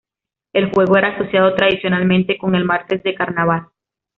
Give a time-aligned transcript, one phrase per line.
[0.51, 3.67] El juego era asociado tradicionalmente con el martes de carnaval.